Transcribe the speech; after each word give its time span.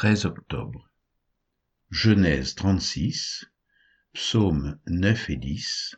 13 0.00 0.24
octobre. 0.24 0.88
Genèse 1.90 2.54
36, 2.54 3.44
Psaumes 4.14 4.78
9 4.86 5.28
et 5.28 5.36
10, 5.36 5.96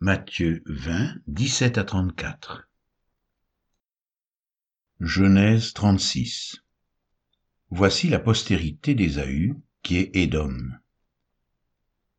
Matthieu 0.00 0.62
20, 0.66 1.14
17 1.26 1.78
à 1.78 1.84
34. 1.84 2.68
Genèse 5.00 5.72
36. 5.72 6.62
Voici 7.70 8.10
la 8.10 8.18
postérité 8.18 8.94
d'Ésaü, 8.94 9.54
qui 9.82 9.96
est 9.96 10.14
Édom. 10.14 10.72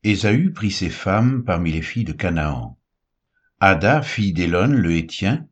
Ésaü 0.01 0.51
prit 0.51 0.71
ses 0.71 0.89
femmes 0.89 1.43
parmi 1.43 1.71
les 1.71 1.83
filles 1.83 2.05
de 2.05 2.13
Canaan. 2.13 2.75
Ada, 3.59 4.01
fille 4.01 4.33
d'Élon 4.33 4.69
le 4.69 4.95
Hétien, 4.95 5.47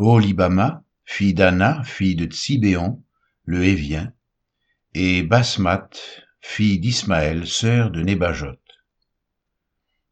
Oholibama, 0.00 0.82
fille 1.04 1.34
d'Anna, 1.34 1.80
fille 1.84 2.16
de 2.16 2.24
Tsibéon, 2.24 3.00
le 3.44 3.62
Hévien, 3.62 4.12
et 4.94 5.22
Basmat, 5.22 5.90
fille 6.40 6.78
d'Ismaël, 6.80 7.46
sœur 7.46 7.90
de 7.90 8.02
Nébajot. 8.02 8.58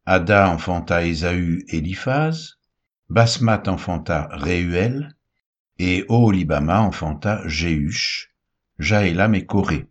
Ada 0.06 0.48
enfanta 0.50 1.04
Ésaü 1.04 1.64
et 1.68 1.80
Liphaz, 1.80 2.58
Basmat 3.08 3.64
enfanta 3.66 4.28
Réuel, 4.30 5.16
et 5.78 6.04
Oholibama 6.08 6.80
enfanta 6.80 7.42
Jéhush, 7.46 8.32
Jaélam 8.78 9.34
et 9.34 9.46
Corée. 9.46 9.86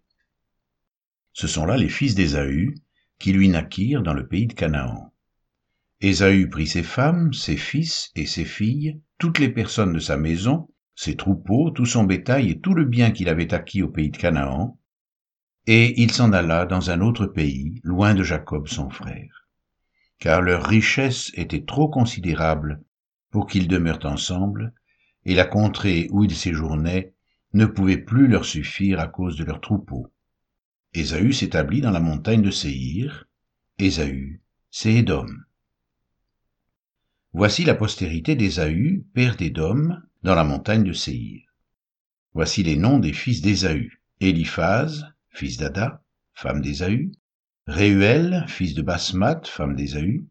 Ce 1.33 1.47
sont 1.47 1.65
là 1.65 1.77
les 1.77 1.89
fils 1.89 2.15
d'Ésaü, 2.15 2.75
qui 3.19 3.33
lui 3.33 3.49
naquirent 3.49 4.03
dans 4.03 4.13
le 4.13 4.27
pays 4.27 4.47
de 4.47 4.53
Canaan. 4.53 5.13
Ésaü 5.99 6.49
prit 6.49 6.67
ses 6.67 6.83
femmes, 6.83 7.33
ses 7.33 7.57
fils 7.57 8.11
et 8.15 8.25
ses 8.25 8.45
filles, 8.45 9.01
toutes 9.17 9.39
les 9.39 9.49
personnes 9.49 9.93
de 9.93 9.99
sa 9.99 10.15
maison, 10.15 10.69
ses 10.97 11.15
troupeaux, 11.15 11.69
tout 11.69 11.85
son 11.85 12.05
bétail 12.05 12.49
et 12.49 12.59
tout 12.59 12.73
le 12.73 12.83
bien 12.83 13.11
qu'il 13.11 13.29
avait 13.29 13.53
acquis 13.53 13.83
au 13.83 13.87
pays 13.87 14.09
de 14.09 14.17
Canaan, 14.17 14.79
et 15.67 16.01
il 16.01 16.11
s'en 16.11 16.33
alla 16.33 16.65
dans 16.65 16.89
un 16.89 17.01
autre 17.01 17.27
pays, 17.27 17.79
loin 17.83 18.15
de 18.15 18.23
Jacob 18.23 18.67
son 18.67 18.89
frère. 18.89 19.47
Car 20.17 20.41
leur 20.41 20.65
richesse 20.65 21.31
était 21.35 21.63
trop 21.65 21.87
considérable 21.87 22.81
pour 23.29 23.45
qu'ils 23.45 23.67
demeurent 23.67 24.05
ensemble, 24.05 24.73
et 25.23 25.35
la 25.35 25.45
contrée 25.45 26.07
où 26.09 26.23
ils 26.23 26.35
séjournaient 26.35 27.13
ne 27.53 27.67
pouvait 27.67 27.99
plus 27.99 28.27
leur 28.27 28.43
suffire 28.43 28.99
à 28.99 29.07
cause 29.07 29.37
de 29.37 29.43
leurs 29.43 29.61
troupeaux. 29.61 30.11
Ésaü 30.95 31.31
s'établit 31.31 31.81
dans 31.81 31.91
la 31.91 31.99
montagne 31.99 32.41
de 32.41 32.49
Séhir. 32.49 33.27
Ésaü, 33.77 34.41
c'est 34.71 34.95
Édom. 34.95 35.27
Voici 37.33 37.65
la 37.65 37.75
postérité 37.75 38.35
d'Ésaü, 38.35 39.05
père 39.13 39.35
d'Édom, 39.35 39.95
dans 40.23 40.35
la 40.35 40.43
montagne 40.43 40.83
de 40.83 40.93
Séhir. 40.93 41.41
Voici 42.33 42.63
les 42.63 42.75
noms 42.75 42.99
des 42.99 43.13
fils 43.13 43.41
d'Ésaü. 43.41 44.01
Éliphaz, 44.19 45.05
fils 45.29 45.57
d'Ada, 45.57 46.03
femme 46.33 46.61
d'Ésaü. 46.61 47.11
Réuel, 47.67 48.45
fils 48.47 48.73
de 48.73 48.81
Basmat, 48.81 49.41
femme 49.45 49.75
d'Ésaü. 49.75 50.25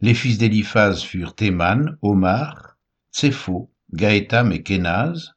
Les 0.00 0.14
fils 0.14 0.38
d'Éliphaz 0.38 1.02
furent 1.02 1.34
Théman, 1.34 1.98
Omar, 2.00 2.78
Tsépho, 3.12 3.70
Gaétam 3.92 4.52
et 4.52 4.62
Kénaz. 4.62 5.34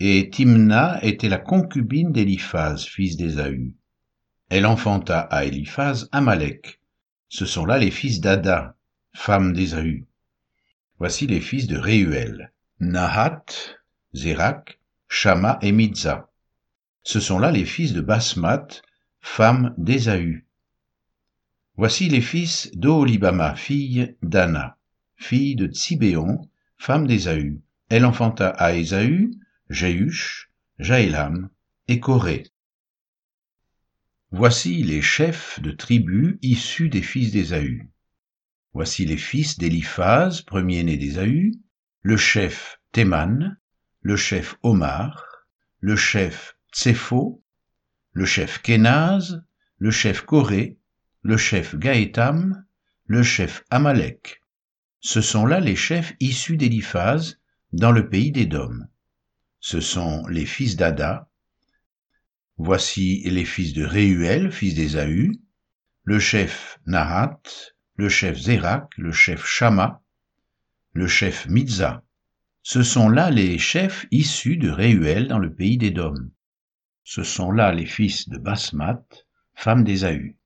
Et 0.00 0.30
Timna 0.30 0.98
était 1.02 1.28
la 1.28 1.38
concubine 1.38 2.12
d'Éliphaz, 2.12 2.84
fils 2.84 3.16
d'Ésaü. 3.16 3.74
Elle 4.50 4.66
enfanta 4.66 5.20
à 5.20 5.44
Éliphaz 5.44 6.08
Amalek. 6.12 6.80
Ce 7.28 7.46
sont 7.46 7.66
là 7.66 7.78
les 7.78 7.90
fils 7.90 8.20
d'Ada, 8.20 8.76
femme 9.14 9.52
d'Ésaü. 9.52 10.06
Voici 10.98 11.26
les 11.26 11.40
fils 11.40 11.66
de 11.66 11.76
Réuel. 11.76 12.52
Nahat, 12.80 13.46
Zérak, 14.14 14.78
Shama 15.08 15.58
et 15.62 15.72
Mitza. 15.72 16.30
Ce 17.02 17.18
sont 17.18 17.40
là 17.40 17.50
les 17.50 17.64
fils 17.64 17.92
de 17.92 18.00
Basmat, 18.00 18.68
femme 19.20 19.74
d'Ésaü. 19.78 20.46
Voici 21.76 22.08
les 22.08 22.20
fils 22.20 22.70
d'Oholibama, 22.74 23.56
fille 23.56 24.16
d'Anna, 24.22 24.78
fille 25.16 25.56
de 25.56 25.66
Tsibéon, 25.66 26.48
femme 26.76 27.06
d'Ésaü. 27.06 27.60
Elle 27.88 28.04
enfanta 28.04 28.48
à 28.48 28.74
Ésaü, 28.74 29.32
Jéhush, 29.70 30.52
Jaélam 30.78 31.50
et 31.88 31.98
Corée. 31.98 32.44
Voici 34.30 34.84
les 34.84 35.02
chefs 35.02 35.60
de 35.60 35.72
tribus 35.72 36.38
issus 36.42 36.90
des 36.90 37.02
fils 37.02 37.32
d'Ésaü. 37.32 37.88
Voici 38.72 39.04
les 39.04 39.16
fils 39.16 39.58
d'Éliphaz, 39.58 40.42
premier-né 40.42 40.96
d'Ésaü, 40.96 41.58
le 42.02 42.16
chef 42.16 42.80
Théman, 42.92 43.58
le 44.02 44.16
chef 44.16 44.56
Omar, 44.62 45.26
le 45.80 45.96
chef 45.96 46.56
Tsépho, 46.72 47.42
le 48.12 48.24
chef 48.24 48.62
Kénaz, 48.62 49.42
le 49.78 49.90
chef 49.90 50.22
Corée, 50.22 50.78
le 51.22 51.36
chef 51.36 51.76
Gaétam, 51.76 52.64
le 53.06 53.22
chef 53.22 53.64
Amalek. 53.70 54.42
Ce 55.00 55.20
sont 55.20 55.44
là 55.44 55.60
les 55.60 55.76
chefs 55.76 56.14
issus 56.20 56.56
d'Éliphaz 56.56 57.38
dans 57.72 57.92
le 57.92 58.08
pays 58.08 58.32
d'Édom. 58.32 58.86
Ce 59.60 59.80
sont 59.80 60.26
les 60.28 60.46
fils 60.46 60.76
d'Ada. 60.76 61.28
Voici 62.56 63.22
les 63.24 63.44
fils 63.44 63.72
de 63.72 63.84
Réuel, 63.84 64.52
fils 64.52 64.74
d'Ésaü, 64.74 65.32
le 66.04 66.18
chef 66.18 66.78
Nahat, 66.86 67.40
le 67.96 68.08
chef 68.08 68.38
Zérak, 68.38 68.88
le 68.96 69.12
chef 69.12 69.44
Shama, 69.44 70.02
le 70.98 71.06
chef 71.06 71.46
Mitza. 71.46 72.02
Ce 72.64 72.82
sont 72.82 73.08
là 73.08 73.30
les 73.30 73.56
chefs 73.56 74.06
issus 74.10 74.56
de 74.56 74.68
Réuel 74.68 75.28
dans 75.28 75.38
le 75.38 75.54
pays 75.54 75.78
d'Édom. 75.78 76.14
Ce 77.04 77.22
sont 77.22 77.52
là 77.52 77.72
les 77.72 77.86
fils 77.86 78.28
de 78.28 78.36
Basmat, 78.36 79.04
femme 79.54 79.84
d'Ésaü. 79.84 80.36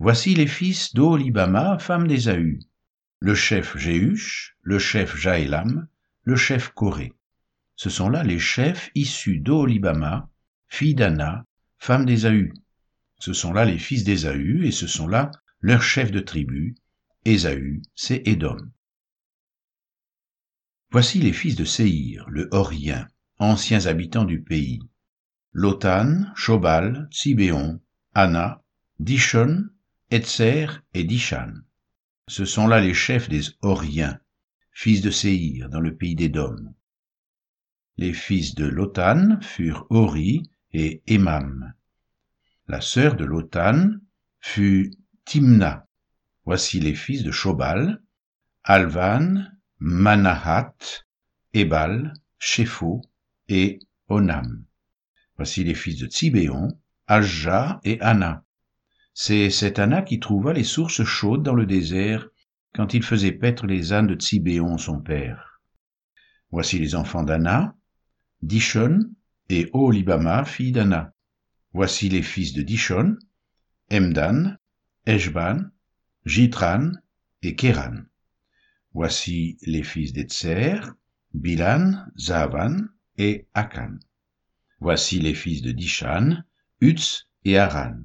Voici 0.00 0.34
les 0.34 0.48
fils 0.48 0.94
d'Oholibama, 0.94 1.78
femme 1.78 2.08
d'Ésaü, 2.08 2.58
le 3.20 3.36
chef 3.36 3.78
Jéhush, 3.78 4.56
le 4.62 4.80
chef 4.80 5.16
Jaélam, 5.16 5.86
le 6.24 6.34
chef 6.34 6.70
Corée. 6.70 7.12
Ce 7.76 7.88
sont 7.88 8.08
là 8.08 8.24
les 8.24 8.40
chefs 8.40 8.90
issus 8.96 9.38
d'Oholibama, 9.38 10.28
fille 10.66 10.96
d'Anna, 10.96 11.44
femme 11.78 12.04
d'Ésaü. 12.04 12.52
Ce 13.20 13.32
sont 13.32 13.52
là 13.52 13.64
les 13.64 13.78
fils 13.78 14.02
d'Ésaü, 14.02 14.66
et 14.66 14.72
ce 14.72 14.88
sont 14.88 15.06
là 15.06 15.30
leurs 15.60 15.84
chefs 15.84 16.10
de 16.10 16.18
tribu. 16.18 16.74
Ésaü, 17.24 17.80
c'est 17.94 18.26
Édom. 18.26 18.58
Voici 20.90 21.20
les 21.20 21.34
fils 21.34 21.54
de 21.54 21.64
Séhir, 21.64 22.24
le 22.30 22.48
Horien, 22.50 23.06
anciens 23.38 23.84
habitants 23.84 24.24
du 24.24 24.40
pays. 24.40 24.80
Lotan, 25.52 26.24
Shobal, 26.34 27.08
Tsibéon, 27.10 27.80
Anna, 28.14 28.62
Dishon, 28.98 29.68
Etzer 30.10 30.66
et 30.94 31.04
Dishan. 31.04 31.52
Ce 32.26 32.46
sont 32.46 32.66
là 32.66 32.80
les 32.80 32.94
chefs 32.94 33.28
des 33.28 33.42
Horiens, 33.60 34.18
fils 34.72 35.02
de 35.02 35.10
Séhir, 35.10 35.68
dans 35.68 35.80
le 35.80 35.94
pays 35.94 36.14
d'Édom. 36.14 36.74
Les 37.98 38.14
fils 38.14 38.54
de 38.54 38.64
Lotan 38.64 39.40
furent 39.42 39.86
Hori 39.90 40.50
et 40.72 41.02
Emam. 41.06 41.74
La 42.66 42.80
sœur 42.80 43.14
de 43.14 43.26
Lotan 43.26 43.90
fut 44.40 44.94
Timna. 45.26 45.86
Voici 46.46 46.80
les 46.80 46.94
fils 46.94 47.24
de 47.24 47.30
Shobal, 47.30 48.02
Alvan, 48.64 49.44
Manahat, 49.80 51.04
Ebal, 51.54 52.12
Shepho 52.38 53.00
et 53.48 53.78
Onam. 54.08 54.64
Voici 55.36 55.62
les 55.62 55.74
fils 55.74 55.98
de 55.98 56.06
Tsibéon, 56.06 56.68
Ajja 57.06 57.80
et 57.84 58.00
Anna. 58.00 58.44
C'est 59.14 59.50
cette 59.50 59.78
Anna 59.78 60.02
qui 60.02 60.18
trouva 60.18 60.52
les 60.52 60.64
sources 60.64 61.04
chaudes 61.04 61.44
dans 61.44 61.54
le 61.54 61.64
désert 61.64 62.28
quand 62.74 62.92
il 62.92 63.04
faisait 63.04 63.32
paître 63.32 63.66
les 63.66 63.92
ânes 63.92 64.08
de 64.08 64.14
Tsibéon, 64.14 64.78
son 64.78 65.00
père. 65.00 65.60
Voici 66.50 66.78
les 66.78 66.96
enfants 66.96 67.22
d'Anna, 67.22 67.76
Dishon 68.42 68.98
et 69.48 69.70
Oholibama, 69.72 70.44
fille 70.44 70.72
d'Anna. 70.72 71.14
Voici 71.72 72.08
les 72.08 72.22
fils 72.22 72.52
de 72.52 72.62
Dishon, 72.62 73.16
Emdan, 73.92 74.56
Eshban, 75.06 75.70
Jitran 76.24 76.92
et 77.42 77.54
Kéran. 77.54 78.07
Voici 78.94 79.58
les 79.62 79.82
fils 79.82 80.12
d'Etzer, 80.12 80.80
Bilan, 81.34 82.06
Zavan 82.18 82.88
et 83.16 83.46
Akan. 83.54 83.98
Voici 84.80 85.20
les 85.20 85.34
fils 85.34 85.60
de 85.60 85.72
Dishan, 85.72 86.42
Utz 86.80 87.28
et 87.44 87.58
Aran. 87.58 88.02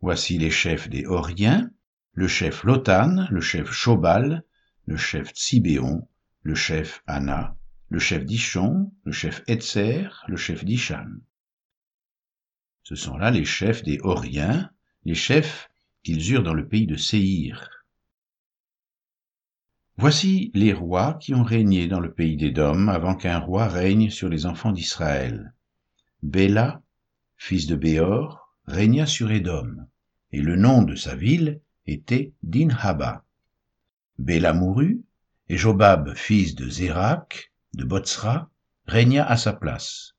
Voici 0.00 0.38
les 0.38 0.50
chefs 0.50 0.88
des 0.88 1.06
Horiens, 1.06 1.70
le 2.12 2.28
chef 2.28 2.64
Lotan, 2.64 3.26
le 3.30 3.40
chef 3.40 3.70
Shobal, 3.70 4.44
le 4.86 4.96
chef 4.96 5.30
Tsibéon, 5.30 6.08
le 6.42 6.54
chef 6.54 7.02
Anna, 7.06 7.56
le 7.88 7.98
chef 7.98 8.24
Dishon, 8.24 8.92
le 9.04 9.12
chef 9.12 9.42
Etzer, 9.46 10.08
le 10.28 10.36
chef 10.36 10.64
Dishan. 10.64 11.20
Ce 12.82 12.94
sont 12.94 13.16
là 13.16 13.30
les 13.30 13.44
chefs 13.44 13.82
des 13.82 14.00
Horiens, 14.02 14.70
les 15.04 15.14
chefs 15.14 15.70
qu'ils 16.02 16.32
eurent 16.32 16.42
dans 16.42 16.54
le 16.54 16.68
pays 16.68 16.86
de 16.86 16.96
Séhir. 16.96 17.79
Voici 20.00 20.50
les 20.54 20.72
rois 20.72 21.18
qui 21.20 21.34
ont 21.34 21.42
régné 21.42 21.86
dans 21.86 22.00
le 22.00 22.10
pays 22.10 22.38
d'Édom 22.38 22.88
avant 22.88 23.14
qu'un 23.14 23.38
roi 23.38 23.68
règne 23.68 24.08
sur 24.08 24.30
les 24.30 24.46
enfants 24.46 24.72
d'Israël. 24.72 25.52
Béla, 26.22 26.80
fils 27.36 27.66
de 27.66 27.76
Béor, 27.76 28.50
régna 28.64 29.04
sur 29.04 29.30
Édom, 29.30 29.76
et 30.32 30.40
le 30.40 30.56
nom 30.56 30.80
de 30.80 30.94
sa 30.94 31.14
ville 31.14 31.60
était 31.86 32.32
Dinhaba. 32.42 33.26
Béla 34.18 34.54
mourut, 34.54 35.02
et 35.50 35.58
Jobab, 35.58 36.14
fils 36.14 36.54
de 36.54 36.66
Zérak, 36.66 37.52
de 37.74 37.84
Botsra, 37.84 38.48
régna 38.86 39.26
à 39.26 39.36
sa 39.36 39.52
place. 39.52 40.14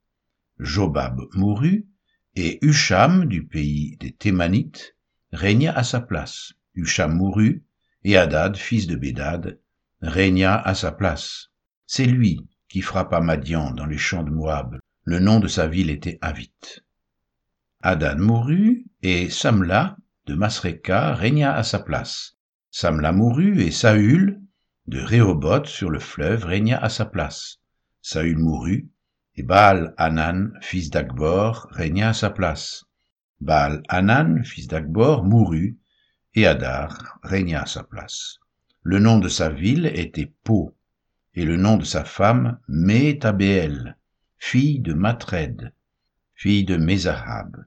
Jobab 0.60 1.22
mourut, 1.34 1.88
et 2.36 2.64
Husham, 2.64 3.26
du 3.26 3.48
pays 3.48 3.98
des 4.00 4.12
Thémanites, 4.12 4.96
régna 5.32 5.76
à 5.76 5.84
sa 5.84 6.02
place. 6.02 6.54
Husham 6.76 7.16
mourut, 7.16 7.64
et 8.04 8.16
Hadad, 8.16 8.56
fils 8.58 8.86
de 8.86 8.96
Bédad, 8.96 9.58
régna 10.02 10.60
à 10.60 10.74
sa 10.76 10.92
place. 10.92 11.48
C'est 11.86 12.06
lui 12.06 12.48
qui 12.70 12.82
frappa 12.82 13.20
Madian 13.20 13.72
dans 13.72 13.86
les 13.86 13.98
champs 13.98 14.24
de 14.24 14.32
Moab. 14.32 14.80
Le 15.04 15.20
nom 15.20 15.40
de 15.40 15.48
sa 15.48 15.68
ville 15.68 15.90
était 15.90 16.18
Avit. 16.22 16.54
Hadad 17.82 18.20
mourut, 18.20 18.86
et 19.02 19.30
Samla, 19.30 19.98
de 20.28 20.36
Masreka, 20.36 21.14
régna 21.16 21.56
à 21.56 21.64
sa 21.64 21.80
place. 21.80 22.38
Samla 22.70 23.12
mourut, 23.12 23.60
et 23.62 23.72
Saül, 23.72 24.40
de 24.88 25.02
Rehoboth 25.02 25.66
sur 25.66 25.90
le 25.90 26.00
fleuve, 26.00 26.46
régna 26.46 26.78
à 26.78 26.90
sa 26.90 27.06
place. 27.06 27.58
Saül 28.02 28.38
mourut, 28.38 28.90
et 29.36 29.44
Baal 29.44 29.94
Hanan, 29.98 30.54
fils 30.62 30.90
d'Akbor, 30.90 31.68
régna 31.72 32.10
à 32.10 32.14
sa 32.14 32.30
place. 32.30 32.86
Baal 33.40 33.82
Hanan, 33.90 34.44
fils 34.44 34.68
d'Akbor, 34.68 35.24
mourut, 35.24 35.78
et 36.36 36.46
Hadar 36.46 37.20
régna 37.24 37.64
à 37.64 37.66
sa 37.66 37.84
place. 37.84 38.38
Le 38.84 38.98
nom 38.98 39.20
de 39.20 39.28
sa 39.28 39.50
ville 39.50 39.86
était 39.94 40.34
Po, 40.44 40.76
et 41.36 41.46
le 41.46 41.56
nom 41.56 41.78
de 41.78 41.86
sa 41.86 42.04
femme 42.04 42.58
Métabéel, 42.68 43.96
fille 44.40 44.80
de 44.80 44.94
Matred, 44.94 45.72
fille 46.34 46.66
de 46.66 46.78
Mézahab. 46.78 47.64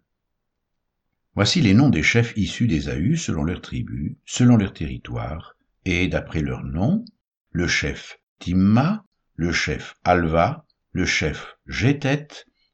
Voici 1.36 1.60
les 1.60 1.72
noms 1.72 1.88
des 1.88 2.02
chefs 2.02 2.36
issus 2.36 2.66
d'Ésaü 2.66 3.16
selon 3.16 3.44
leurs 3.44 3.60
tribus, 3.60 4.16
selon 4.24 4.56
leur 4.56 4.72
territoire, 4.72 5.54
et 5.84 6.08
d'après 6.08 6.40
leur 6.40 6.64
nom, 6.64 7.04
le 7.52 7.68
chef 7.68 8.18
Timma, 8.40 9.04
le 9.36 9.52
chef 9.52 9.94
Alva, 10.02 10.66
le 10.90 11.06
chef 11.06 11.56
Jétet, 11.68 12.26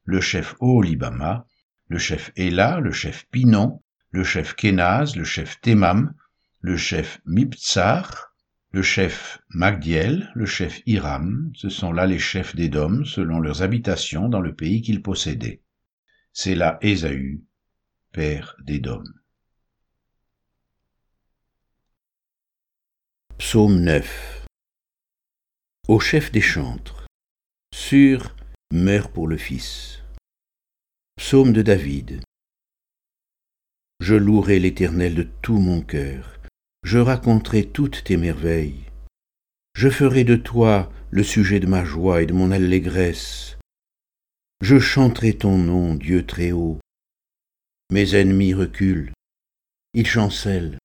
le 0.03 0.19
chef 0.19 0.55
Oholibama, 0.59 1.45
le 1.89 1.99
chef 1.99 2.31
Ela, 2.35 2.79
le 2.79 2.91
chef 2.91 3.27
Pinon, 3.29 3.83
le 4.09 4.23
chef 4.23 4.55
Kenaz, 4.55 5.15
le 5.15 5.25
chef 5.25 5.61
Temam, 5.61 6.15
le 6.61 6.75
chef 6.75 7.21
Mibtsar, 7.25 8.30
le 8.71 8.81
chef 8.81 9.41
Magdiel, 9.49 10.31
le 10.33 10.45
chef 10.45 10.81
Hiram, 10.85 11.51
ce 11.55 11.67
sont 11.67 11.91
là 11.91 12.05
les 12.05 12.19
chefs 12.19 12.55
d'Édom 12.55 13.03
selon 13.03 13.39
leurs 13.39 13.63
habitations 13.63 14.29
dans 14.29 14.39
le 14.39 14.55
pays 14.55 14.81
qu'ils 14.81 15.01
possédaient. 15.01 15.61
C'est 16.31 16.55
là 16.55 16.77
Ésaü, 16.81 17.43
père 18.13 18.55
d'Édom. 18.63 19.03
Psaume 23.37 23.81
9 23.81 24.45
Au 25.89 25.99
chef 25.99 26.31
des 26.31 26.41
chantres, 26.41 27.07
sur 27.73 28.33
meurt 28.71 29.11
pour 29.11 29.27
le 29.27 29.35
Fils. 29.35 30.01
Psaume 31.17 31.51
de 31.51 31.61
David. 31.61 32.21
Je 33.99 34.15
louerai 34.15 34.59
l'Éternel 34.59 35.15
de 35.15 35.27
tout 35.41 35.57
mon 35.57 35.81
cœur, 35.81 36.40
je 36.83 36.97
raconterai 36.97 37.65
toutes 37.65 38.03
tes 38.03 38.17
merveilles. 38.17 38.85
Je 39.75 39.89
ferai 39.89 40.23
de 40.23 40.35
toi 40.35 40.91
le 41.09 41.23
sujet 41.23 41.59
de 41.59 41.67
ma 41.67 41.85
joie 41.85 42.21
et 42.21 42.25
de 42.25 42.33
mon 42.33 42.51
allégresse. 42.51 43.57
Je 44.61 44.79
chanterai 44.79 45.37
ton 45.37 45.57
nom, 45.57 45.95
Dieu 45.95 46.25
très 46.25 46.51
haut. 46.51 46.79
Mes 47.91 48.15
ennemis 48.15 48.53
reculent, 48.53 49.11
ils 49.93 50.07
chancellent, 50.07 50.77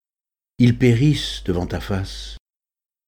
ils 0.58 0.78
périssent 0.78 1.43
devant 1.44 1.66
ta 1.66 1.81
face. 1.81 2.37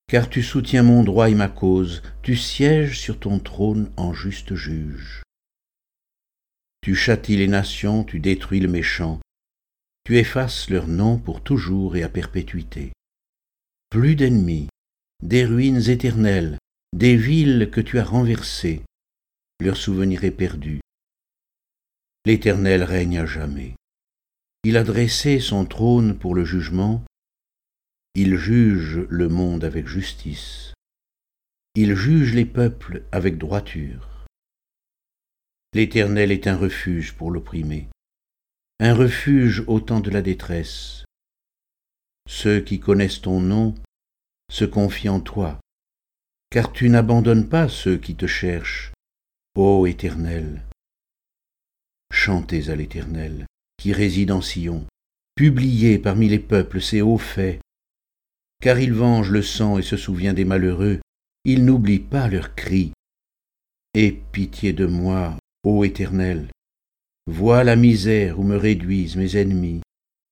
Car 0.08 0.30
tu 0.30 0.42
soutiens 0.42 0.82
mon 0.82 1.02
droit 1.02 1.28
et 1.28 1.34
ma 1.34 1.48
cause, 1.48 2.02
tu 2.22 2.36
sièges 2.36 2.98
sur 2.98 3.18
ton 3.18 3.38
trône 3.38 3.90
en 3.96 4.14
juste 4.14 4.54
juge. 4.54 5.22
Tu 6.80 6.94
châties 6.94 7.36
les 7.36 7.48
nations, 7.48 8.04
tu 8.04 8.20
détruis 8.20 8.60
le 8.60 8.68
méchant, 8.68 9.20
tu 10.08 10.16
effaces 10.16 10.70
leur 10.70 10.86
nom 10.88 11.18
pour 11.18 11.42
toujours 11.42 11.94
et 11.94 12.02
à 12.02 12.08
perpétuité. 12.08 12.94
Plus 13.90 14.16
d'ennemis, 14.16 14.70
des 15.22 15.44
ruines 15.44 15.90
éternelles, 15.90 16.56
des 16.94 17.14
villes 17.14 17.68
que 17.70 17.82
tu 17.82 17.98
as 17.98 18.04
renversées, 18.04 18.80
leur 19.60 19.76
souvenir 19.76 20.24
est 20.24 20.30
perdu. 20.30 20.80
L'Éternel 22.24 22.84
règne 22.84 23.18
à 23.18 23.26
jamais. 23.26 23.74
Il 24.64 24.78
a 24.78 24.82
dressé 24.82 25.40
son 25.40 25.66
trône 25.66 26.18
pour 26.18 26.34
le 26.34 26.46
jugement, 26.46 27.04
il 28.14 28.36
juge 28.36 29.00
le 29.10 29.28
monde 29.28 29.62
avec 29.62 29.88
justice, 29.88 30.72
il 31.74 31.94
juge 31.94 32.32
les 32.32 32.46
peuples 32.46 33.02
avec 33.12 33.36
droiture. 33.36 34.24
L'Éternel 35.74 36.32
est 36.32 36.46
un 36.46 36.56
refuge 36.56 37.12
pour 37.12 37.30
l'opprimé, 37.30 37.90
un 38.80 38.94
refuge 38.94 39.64
au 39.66 39.80
temps 39.80 39.98
de 39.98 40.10
la 40.10 40.22
détresse. 40.22 41.04
Ceux 42.28 42.60
qui 42.60 42.78
connaissent 42.78 43.20
ton 43.20 43.40
nom 43.40 43.74
se 44.52 44.64
confient 44.64 45.08
en 45.08 45.20
toi, 45.20 45.58
car 46.50 46.72
tu 46.72 46.88
n'abandonnes 46.88 47.48
pas 47.48 47.68
ceux 47.68 47.98
qui 47.98 48.14
te 48.14 48.26
cherchent, 48.26 48.92
ô 49.56 49.84
Éternel. 49.86 50.64
Chantez 52.12 52.70
à 52.70 52.76
l'Éternel, 52.76 53.46
qui 53.78 53.92
réside 53.92 54.30
en 54.30 54.40
Sion, 54.40 54.86
publiez 55.34 55.98
parmi 55.98 56.28
les 56.28 56.38
peuples 56.38 56.80
ses 56.80 57.02
hauts 57.02 57.18
faits, 57.18 57.60
car 58.60 58.78
il 58.78 58.92
venge 58.92 59.30
le 59.30 59.42
sang 59.42 59.78
et 59.78 59.82
se 59.82 59.96
souvient 59.96 60.34
des 60.34 60.44
malheureux, 60.44 61.00
il 61.44 61.64
n'oublie 61.64 61.98
pas 61.98 62.28
leurs 62.28 62.54
cris. 62.54 62.92
Aie 63.94 64.12
pitié 64.12 64.72
de 64.72 64.86
moi, 64.86 65.36
ô 65.64 65.82
Éternel, 65.82 66.48
Vois 67.30 67.62
la 67.62 67.76
misère 67.76 68.40
où 68.40 68.42
me 68.42 68.56
réduisent 68.56 69.16
mes 69.16 69.36
ennemis. 69.36 69.82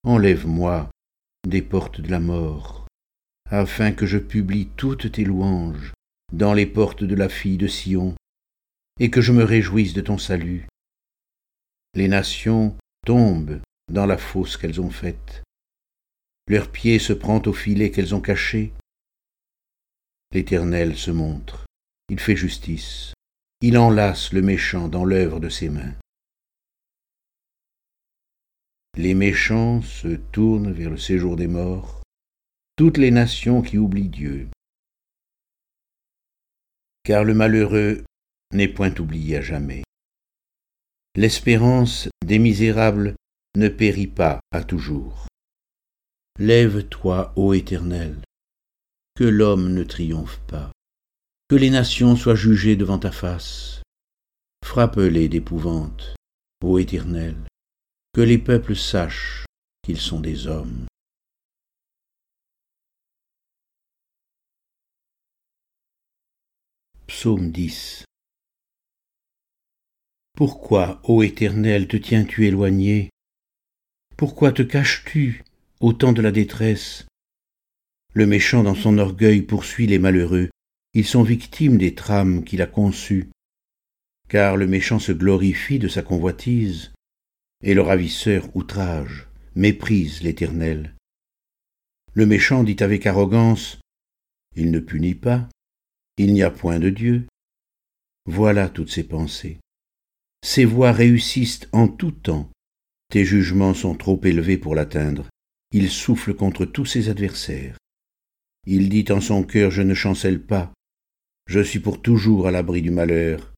Enlève-moi 0.03 0.89
des 1.47 1.61
portes 1.61 2.01
de 2.01 2.09
la 2.09 2.19
mort, 2.19 2.87
afin 3.51 3.91
que 3.91 4.07
je 4.07 4.17
publie 4.17 4.69
toutes 4.77 5.11
tes 5.11 5.23
louanges 5.23 5.93
dans 6.33 6.55
les 6.55 6.65
portes 6.65 7.03
de 7.03 7.13
la 7.13 7.29
fille 7.29 7.57
de 7.57 7.67
Sion, 7.67 8.15
et 8.99 9.11
que 9.11 9.21
je 9.21 9.31
me 9.31 9.43
réjouisse 9.43 9.93
de 9.93 10.01
ton 10.01 10.17
salut. 10.17 10.65
Les 11.93 12.07
nations 12.07 12.75
tombent 13.05 13.61
dans 13.93 14.07
la 14.07 14.17
fosse 14.17 14.57
qu'elles 14.57 14.81
ont 14.81 14.89
faite. 14.89 15.43
Leur 16.47 16.71
pied 16.71 16.97
se 16.97 17.13
prend 17.13 17.43
au 17.45 17.53
filet 17.53 17.91
qu'elles 17.91 18.15
ont 18.15 18.21
caché. 18.21 18.73
L'Éternel 20.31 20.97
se 20.97 21.11
montre, 21.11 21.67
il 22.09 22.19
fait 22.19 22.35
justice, 22.35 23.13
il 23.61 23.77
enlace 23.77 24.33
le 24.33 24.41
méchant 24.41 24.87
dans 24.87 25.05
l'œuvre 25.05 25.39
de 25.39 25.49
ses 25.49 25.69
mains. 25.69 25.93
Les 28.97 29.13
méchants 29.13 29.83
se 29.83 30.07
tournent 30.07 30.71
vers 30.71 30.89
le 30.89 30.97
séjour 30.97 31.35
des 31.35 31.45
morts, 31.45 32.01
toutes 32.77 32.97
les 32.97 33.11
nations 33.11 33.61
qui 33.61 33.77
oublient 33.77 34.09
Dieu. 34.09 34.49
Car 37.03 37.23
le 37.23 37.35
malheureux 37.35 38.03
n'est 38.51 38.67
point 38.67 38.91
oublié 38.99 39.37
à 39.37 39.41
jamais. 39.41 39.83
L'espérance 41.15 42.09
des 42.25 42.39
misérables 42.39 43.13
ne 43.55 43.67
périt 43.67 44.07
pas 44.07 44.39
à 44.49 44.63
toujours. 44.63 45.27
Lève-toi, 46.39 47.33
ô 47.35 47.53
Éternel, 47.53 48.19
que 49.15 49.25
l'homme 49.25 49.75
ne 49.75 49.83
triomphe 49.83 50.39
pas, 50.47 50.71
que 51.49 51.55
les 51.55 51.69
nations 51.69 52.15
soient 52.15 52.33
jugées 52.33 52.75
devant 52.75 52.97
ta 52.97 53.11
face. 53.11 53.83
Frappe-les 54.65 55.29
d'épouvante, 55.29 56.15
ô 56.63 56.79
Éternel, 56.79 57.35
que 58.17 58.23
les 58.23 58.39
peuples 58.39 58.75
sachent 58.75 59.45
qu'ils 59.83 59.99
sont 59.99 60.19
des 60.19 60.47
hommes. 60.47 60.87
Psaume 67.05 67.51
10 67.51 68.05
Pourquoi, 70.35 70.99
ô 71.03 71.21
Éternel, 71.21 71.87
te 71.87 71.95
tiens-tu 71.95 72.47
éloigné? 72.47 73.11
Pourquoi 74.15 74.51
te 74.51 74.63
caches-tu 74.63 75.43
au 75.79 75.93
temps 75.93 76.13
de 76.13 76.23
la 76.23 76.31
détresse? 76.31 77.05
Le 78.15 78.25
méchant 78.25 78.63
dans 78.63 78.73
son 78.73 78.97
orgueil 78.97 79.43
poursuit 79.43 79.85
les 79.85 79.99
malheureux, 79.99 80.49
ils 80.95 81.05
sont 81.05 81.21
victimes 81.21 81.77
des 81.77 81.93
trames 81.93 82.43
qu'il 82.43 82.63
a 82.63 82.65
conçues. 82.65 83.29
Car 84.27 84.57
le 84.57 84.65
méchant 84.65 84.97
se 84.97 85.11
glorifie 85.11 85.77
de 85.77 85.87
sa 85.87 86.01
convoitise, 86.01 86.93
et 87.63 87.73
le 87.73 87.81
ravisseur 87.81 88.55
outrage, 88.55 89.27
méprise 89.55 90.21
l'Éternel. 90.21 90.95
Le 92.13 92.25
méchant 92.25 92.63
dit 92.63 92.77
avec 92.79 93.05
arrogance, 93.05 93.79
Il 94.55 94.71
ne 94.71 94.79
punit 94.79 95.15
pas, 95.15 95.49
il 96.17 96.33
n'y 96.33 96.43
a 96.43 96.51
point 96.51 96.79
de 96.79 96.89
Dieu. 96.89 97.27
Voilà 98.25 98.69
toutes 98.69 98.91
ses 98.91 99.03
pensées. 99.03 99.59
Ses 100.43 100.65
voies 100.65 100.91
réussissent 100.91 101.67
en 101.71 101.87
tout 101.87 102.11
temps. 102.11 102.49
Tes 103.09 103.23
jugements 103.23 103.73
sont 103.73 103.95
trop 103.95 104.19
élevés 104.23 104.57
pour 104.57 104.75
l'atteindre. 104.75 105.27
Il 105.71 105.89
souffle 105.89 106.33
contre 106.33 106.65
tous 106.65 106.85
ses 106.85 107.09
adversaires. 107.09 107.77
Il 108.65 108.89
dit 108.89 109.05
en 109.09 109.21
son 109.21 109.43
cœur 109.43 109.71
Je 109.71 109.81
ne 109.81 109.93
chancelle 109.93 110.41
pas. 110.41 110.73
Je 111.47 111.61
suis 111.61 111.79
pour 111.79 112.01
toujours 112.01 112.47
à 112.47 112.51
l'abri 112.51 112.81
du 112.81 112.91
malheur. 112.91 113.53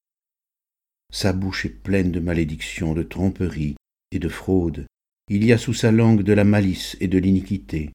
Sa 1.12 1.34
bouche 1.34 1.66
est 1.66 1.70
pleine 1.70 2.12
de 2.12 2.20
malédictions, 2.20 2.94
de 2.94 3.04
tromperies 3.04 3.76
et 4.12 4.20
de 4.20 4.30
fraudes. 4.30 4.86
Il 5.30 5.46
y 5.46 5.54
a 5.54 5.58
sous 5.58 5.74
sa 5.74 5.92
langue 5.92 6.24
de 6.24 6.34
la 6.34 6.44
malice 6.44 6.98
et 7.00 7.08
de 7.08 7.18
l'iniquité. 7.18 7.92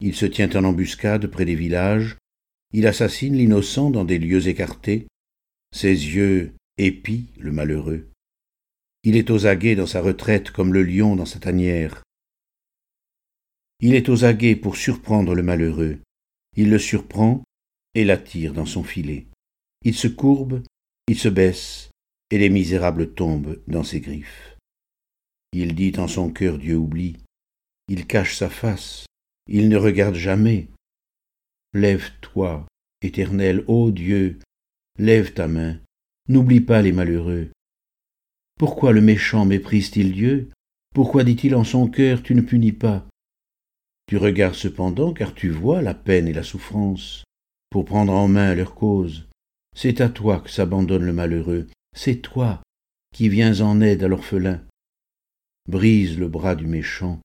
Il 0.00 0.14
se 0.14 0.26
tient 0.26 0.50
en 0.56 0.64
embuscade 0.64 1.26
près 1.26 1.44
des 1.44 1.54
villages, 1.54 2.16
il 2.72 2.86
assassine 2.86 3.36
l'innocent 3.36 3.90
dans 3.90 4.04
des 4.04 4.18
lieux 4.18 4.48
écartés, 4.48 5.06
ses 5.72 5.88
yeux 5.88 6.54
épient 6.76 7.26
le 7.38 7.52
malheureux. 7.52 8.08
Il 9.04 9.16
est 9.16 9.30
aux 9.30 9.46
aguets 9.46 9.76
dans 9.76 9.86
sa 9.86 10.00
retraite 10.00 10.50
comme 10.50 10.72
le 10.72 10.82
lion 10.82 11.16
dans 11.16 11.26
sa 11.26 11.38
tanière. 11.38 12.02
Il 13.80 13.94
est 13.94 14.08
aux 14.08 14.24
aguets 14.24 14.56
pour 14.56 14.76
surprendre 14.76 15.34
le 15.34 15.42
malheureux. 15.42 15.98
Il 16.56 16.70
le 16.70 16.78
surprend 16.78 17.44
et 17.94 18.04
l'attire 18.04 18.52
dans 18.52 18.66
son 18.66 18.82
filet. 18.82 19.26
Il 19.84 19.94
se 19.94 20.08
courbe, 20.08 20.62
il 21.06 21.16
se 21.16 21.28
baisse, 21.28 21.90
et 22.30 22.38
les 22.38 22.50
misérables 22.50 23.14
tombent 23.14 23.62
dans 23.68 23.84
ses 23.84 24.00
griffes. 24.00 24.57
Il 25.52 25.74
dit 25.74 25.92
en 25.98 26.08
son 26.08 26.30
cœur 26.30 26.58
Dieu 26.58 26.76
oublie. 26.76 27.16
Il 27.88 28.06
cache 28.06 28.36
sa 28.36 28.50
face, 28.50 29.06
il 29.48 29.68
ne 29.68 29.76
regarde 29.76 30.14
jamais. 30.14 30.68
Lève-toi, 31.72 32.66
éternel, 33.02 33.64
ô 33.66 33.90
Dieu, 33.90 34.38
lève 34.98 35.32
ta 35.32 35.48
main, 35.48 35.80
n'oublie 36.28 36.60
pas 36.60 36.82
les 36.82 36.92
malheureux. 36.92 37.50
Pourquoi 38.58 38.92
le 38.92 39.00
méchant 39.00 39.46
méprise-t-il 39.46 40.12
Dieu? 40.12 40.50
Pourquoi 40.94 41.24
dit-il 41.24 41.54
en 41.54 41.64
son 41.64 41.88
cœur 41.88 42.22
Tu 42.22 42.34
ne 42.34 42.40
punis 42.40 42.72
pas? 42.72 43.06
Tu 44.06 44.16
regardes 44.16 44.54
cependant 44.54 45.12
car 45.12 45.34
tu 45.34 45.48
vois 45.48 45.80
la 45.80 45.94
peine 45.94 46.28
et 46.28 46.32
la 46.32 46.42
souffrance, 46.42 47.24
pour 47.70 47.84
prendre 47.84 48.12
en 48.12 48.28
main 48.28 48.54
leur 48.54 48.74
cause. 48.74 49.28
C'est 49.76 50.00
à 50.00 50.08
toi 50.08 50.40
que 50.40 50.50
s'abandonne 50.50 51.04
le 51.04 51.12
malheureux, 51.12 51.68
c'est 51.94 52.16
toi 52.16 52.62
qui 53.14 53.28
viens 53.28 53.60
en 53.60 53.80
aide 53.80 54.02
à 54.02 54.08
l'orphelin. 54.08 54.60
Brise 55.68 56.18
le 56.18 56.28
bras 56.28 56.54
du 56.54 56.66
méchant, 56.66 57.20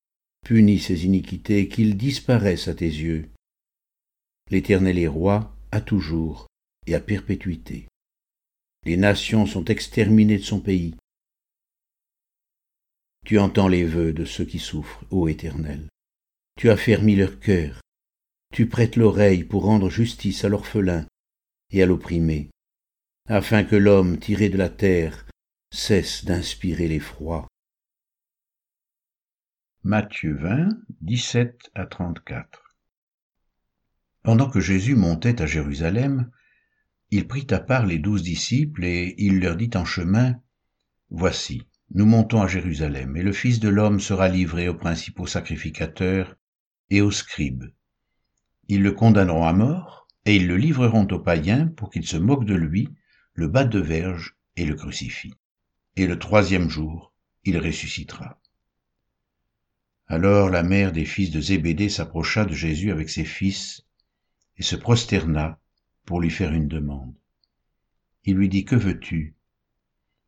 punis 0.46 0.80
ses 0.80 1.06
iniquités, 1.06 1.70
qu'ils 1.70 1.96
disparaissent 1.96 2.68
à 2.68 2.76
tes 2.76 2.86
yeux. 2.86 3.30
L'Éternel 4.52 5.00
est 5.00 5.08
roi 5.08 5.56
à 5.72 5.80
toujours 5.80 6.48
et 6.86 6.94
à 6.94 7.00
perpétuité. 7.00 7.88
Les 8.86 8.98
nations 8.98 9.46
sont 9.46 9.64
exterminées 9.64 10.40
de 10.40 10.44
son 10.44 10.60
pays. 10.60 10.94
Tu 13.26 13.40
entends 13.40 13.70
les 13.70 13.86
vœux 13.86 14.12
de 14.12 14.26
ceux 14.26 14.44
qui 14.44 14.60
souffrent, 14.60 15.06
ô 15.10 15.30
Éternel. 15.30 15.88
Tu 16.60 16.70
as 16.70 16.76
fermi 16.76 17.16
leur 17.16 17.40
cœur. 17.40 17.80
Tu 18.54 18.68
prêtes 18.68 18.98
l'oreille 18.98 19.46
pour 19.46 19.64
rendre 19.64 19.90
justice 19.90 20.44
à 20.44 20.50
l'orphelin 20.50 21.08
et 21.72 21.82
à 21.82 21.86
l'opprimé, 21.86 22.50
afin 23.30 23.64
que 23.64 23.78
l'homme 23.78 24.20
tiré 24.20 24.50
de 24.50 24.58
la 24.58 24.70
terre 24.70 25.26
cesse 25.72 26.26
d'inspirer 26.26 26.90
l'effroi 26.90 27.48
Matthieu 29.86 30.38
20, 30.38 30.70
17 31.02 31.72
à 31.76 31.86
34 31.86 32.78
Pendant 34.22 34.50
que 34.50 34.62
Jésus 34.62 34.96
montait 34.96 35.42
à 35.42 35.46
Jérusalem, 35.46 36.32
il 37.12 37.28
prit 37.28 37.48
à 37.50 37.60
part 37.60 37.86
les 37.86 38.00
douze 38.00 38.24
disciples 38.24 38.86
et 38.86 39.14
il 39.18 39.42
leur 39.42 39.58
dit 39.58 39.72
en 39.76 39.84
chemin, 39.84 40.40
Voici, 41.10 41.68
nous 41.94 42.06
montons 42.06 42.42
à 42.42 42.48
Jérusalem, 42.48 43.18
et 43.18 43.24
le 43.24 43.34
Fils 43.34 43.60
de 43.60 43.68
l'homme 43.68 44.00
sera 44.00 44.30
livré 44.30 44.70
aux 44.70 44.74
principaux 44.74 45.28
sacrificateurs 45.28 46.38
et 46.90 47.02
aux 47.02 47.12
scribes. 47.12 47.66
Ils 48.70 48.84
le 48.84 48.94
condamneront 48.94 49.46
à 49.46 49.52
mort, 49.52 50.08
et 50.24 50.38
ils 50.38 50.48
le 50.48 50.56
livreront 50.56 51.10
aux 51.12 51.20
païens 51.20 51.68
pour 51.68 51.90
qu'ils 51.90 52.08
se 52.08 52.16
moquent 52.16 52.46
de 52.46 52.56
lui, 52.56 52.88
le 53.34 53.50
battent 53.50 53.74
de 53.74 53.82
verge 53.82 54.38
et 54.56 54.64
le 54.64 54.76
crucifient. 54.76 55.36
Et 55.98 56.08
le 56.08 56.18
troisième 56.18 56.70
jour, 56.70 57.14
il 57.44 57.58
ressuscitera. 57.58 58.40
Alors 60.14 60.52
la 60.52 60.62
mère 60.62 60.92
des 60.92 61.06
fils 61.06 61.32
de 61.32 61.42
Zébédée 61.42 61.90
s'approcha 61.90 62.46
de 62.46 62.54
Jésus 62.54 62.92
avec 62.92 63.10
ses 63.10 63.26
fils 63.26 63.84
et 64.58 64.62
se 64.62 64.76
prosterna 64.76 65.60
pour 66.06 66.22
lui 66.22 66.30
faire 66.30 66.54
une 66.54 66.68
demande. 66.68 67.16
Il 68.24 68.36
lui 68.36 68.48
dit, 68.48 68.64
Que 68.64 68.76
veux-tu? 68.76 69.36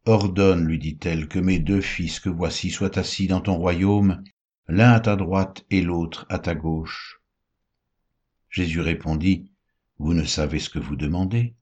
Ordonne, 0.06 0.66
lui 0.66 0.80
dit-elle, 0.80 1.28
que 1.28 1.38
mes 1.38 1.60
deux 1.60 1.82
fils 1.82 2.20
que 2.20 2.30
voici 2.30 2.72
soient 2.72 2.98
assis 2.98 3.28
dans 3.28 3.42
ton 3.42 3.58
royaume, 3.58 4.24
l'un 4.68 4.92
à 4.92 5.00
ta 5.00 5.16
droite 5.16 5.68
et 5.70 5.84
l'autre 5.84 6.26
à 6.30 6.40
ta 6.40 6.56
gauche. 6.56 7.22
Jésus 8.50 8.82
répondit, 8.82 9.52
Vous 10.00 10.16
ne 10.16 10.24
savez 10.24 10.58
ce 10.58 10.72
que 10.72 10.80
vous 10.80 10.96
demandez. 10.96 11.54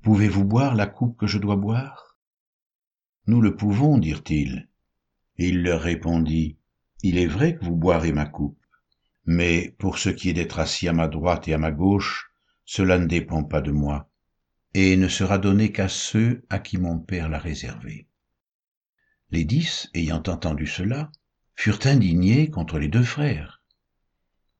Pouvez-vous 0.00 0.46
boire 0.46 0.74
la 0.74 0.86
coupe 0.86 1.18
que 1.18 1.26
je 1.26 1.36
dois 1.36 1.56
boire? 1.56 2.16
Nous 3.26 3.42
le 3.42 3.56
pouvons, 3.56 3.98
dirent-ils. 3.98 4.70
Et 5.36 5.48
il 5.48 5.62
leur 5.62 5.82
répondit, 5.82 6.57
il 7.02 7.18
est 7.18 7.26
vrai 7.26 7.56
que 7.56 7.64
vous 7.64 7.76
boirez 7.76 8.12
ma 8.12 8.26
coupe, 8.26 8.58
mais 9.24 9.74
pour 9.78 9.98
ce 9.98 10.08
qui 10.08 10.30
est 10.30 10.32
d'être 10.32 10.58
assis 10.58 10.88
à 10.88 10.92
ma 10.92 11.06
droite 11.06 11.46
et 11.48 11.54
à 11.54 11.58
ma 11.58 11.70
gauche, 11.70 12.30
cela 12.64 12.98
ne 12.98 13.06
dépend 13.06 13.44
pas 13.44 13.60
de 13.60 13.70
moi, 13.70 14.10
et 14.74 14.96
ne 14.96 15.08
sera 15.08 15.38
donné 15.38 15.70
qu'à 15.70 15.88
ceux 15.88 16.44
à 16.50 16.58
qui 16.58 16.78
mon 16.78 16.98
Père 16.98 17.28
l'a 17.28 17.38
réservé. 17.38 18.08
Les 19.30 19.44
dix, 19.44 19.90
ayant 19.94 20.22
entendu 20.26 20.66
cela, 20.66 21.12
furent 21.54 21.86
indignés 21.86 22.50
contre 22.50 22.78
les 22.78 22.88
deux 22.88 23.04
frères. 23.04 23.62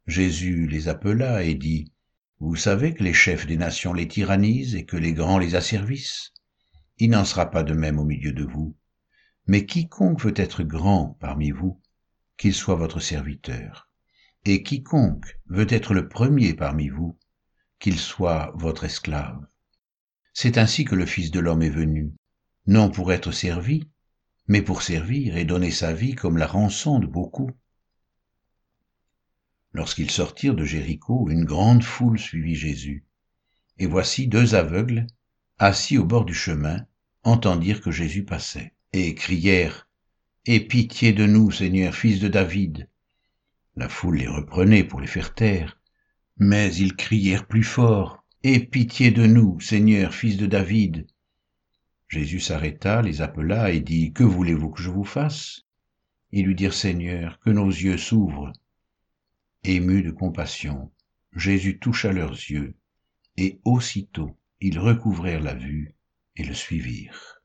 Jésus 0.07 0.67
les 0.67 0.89
appela 0.89 1.43
et 1.43 1.55
dit, 1.55 1.93
Vous 2.41 2.57
savez 2.57 2.95
que 2.95 3.03
les 3.03 3.13
chefs 3.13 3.47
des 3.47 3.57
nations 3.57 3.93
les 3.93 4.09
tyrannisent 4.09 4.75
et 4.75 4.85
que 4.85 4.97
les 4.97 5.13
grands 5.13 5.39
les 5.39 5.55
asservissent. 5.55 6.33
Il 6.99 7.11
n'en 7.11 7.25
sera 7.25 7.51
pas 7.51 7.63
de 7.63 7.75
même 7.75 7.99
au 7.99 8.05
milieu 8.05 8.33
de 8.33 8.45
vous. 8.45 8.77
Mais 9.47 9.67
quiconque 9.67 10.23
veut 10.23 10.35
être 10.37 10.63
grand 10.63 11.17
parmi 11.21 11.51
vous, 11.51 11.81
qu'il 12.39 12.55
soit 12.55 12.77
votre 12.77 13.01
serviteur. 13.01 13.91
Et 14.45 14.63
quiconque 14.63 15.39
veut 15.47 15.67
être 15.69 15.93
le 15.93 16.09
premier 16.09 16.55
parmi 16.55 16.89
vous, 16.89 17.19
qu'il 17.81 17.99
soit 17.99 18.53
votre 18.55 18.85
esclave. 18.85 19.47
C'est 20.33 20.57
ainsi 20.57 20.85
que 20.85 20.95
le 20.95 21.05
Fils 21.05 21.31
de 21.31 21.41
l'homme 21.41 21.63
est 21.63 21.69
venu, 21.69 22.15
non 22.67 22.91
pour 22.91 23.13
être 23.13 23.33
servi, 23.33 23.91
mais 24.47 24.63
pour 24.63 24.83
servir 24.83 25.37
et 25.37 25.45
donner 25.45 25.73
sa 25.73 25.93
vie 25.93 26.15
comme 26.15 26.39
la 26.39 26.47
rançon 26.47 27.01
de 27.01 27.07
beaucoup. 27.07 27.51
Lorsqu'ils 29.73 30.11
sortirent 30.11 30.55
de 30.55 30.65
Jéricho, 30.65 31.29
une 31.29 31.45
grande 31.45 31.83
foule 31.83 32.19
suivit 32.19 32.55
Jésus. 32.55 33.05
Et 33.79 33.87
voici 33.87 34.29
deux 34.29 34.55
aveugles, 34.55 35.07
assis 35.59 35.99
au 35.99 36.05
bord 36.05 36.25
du 36.25 36.35
chemin, 36.35 36.87
entendirent 37.25 37.81
que 37.81 37.91
Jésus 37.91 38.25
passait, 38.25 38.75
et 38.93 39.15
crièrent 39.15 39.88
Aie 40.51 40.61
pitié 40.61 41.13
de 41.13 41.27
nous, 41.27 41.51
Seigneur, 41.51 41.95
fils 41.95 42.21
de 42.21 42.29
David. 42.29 42.89
La 43.77 43.87
foule 43.87 44.17
les 44.17 44.29
reprenait 44.29 44.83
pour 44.83 44.99
les 44.99 45.07
faire 45.07 45.35
taire, 45.35 45.79
mais 46.39 46.75
ils 46.75 46.97
crièrent 46.97 47.47
plus 47.47 47.65
fort. 47.65 48.25
Aie 48.43 48.61
pitié 48.61 49.11
de 49.11 49.27
nous, 49.27 49.61
Seigneur, 49.61 50.15
fils 50.15 50.39
de 50.39 50.47
David. 50.47 51.07
Jésus 52.09 52.41
s'arrêta, 52.41 53.03
les 53.03 53.21
appela 53.21 53.73
et 53.73 53.81
dit, 53.81 54.15
Que 54.15 54.25
voulez-vous 54.25 54.71
que 54.71 54.81
je 54.81 54.89
vous 54.89 55.05
fasse? 55.05 55.67
Ils 56.33 56.47
lui 56.47 56.55
dirent, 56.55 56.73
Seigneur, 56.73 57.39
que 57.41 57.51
nos 57.51 57.69
yeux 57.69 57.99
s'ouvrent. 57.99 58.55
Ému 59.65 60.03
de 60.03 60.13
compassion, 60.13 60.91
Jésus 61.37 61.79
toucha 61.79 62.11
leurs 62.11 62.33
yeux, 62.33 62.75
et 63.37 63.61
aussitôt 63.67 64.35
ils 64.63 64.79
recouvrèrent 64.79 65.43
la 65.43 65.55
vue 65.55 65.95
et 66.37 66.43
le 66.43 66.55
suivirent. 66.55 67.38